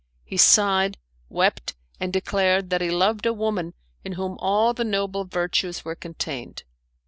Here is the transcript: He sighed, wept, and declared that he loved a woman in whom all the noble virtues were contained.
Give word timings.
He 0.23 0.35
sighed, 0.35 0.97
wept, 1.29 1.75
and 1.99 2.11
declared 2.11 2.71
that 2.71 2.81
he 2.81 2.89
loved 2.89 3.27
a 3.27 3.33
woman 3.33 3.75
in 4.03 4.13
whom 4.13 4.35
all 4.39 4.73
the 4.73 4.83
noble 4.83 5.25
virtues 5.25 5.85
were 5.85 5.93
contained. 5.93 6.63